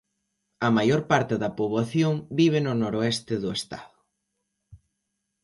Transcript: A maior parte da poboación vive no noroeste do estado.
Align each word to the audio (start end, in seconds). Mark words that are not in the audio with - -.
A 0.67 0.69
maior 0.77 1.01
parte 1.11 1.33
da 1.43 1.53
poboación 1.59 2.13
vive 2.39 2.59
no 2.61 2.73
noroeste 2.83 3.33
do 3.43 3.49
estado. 3.59 3.97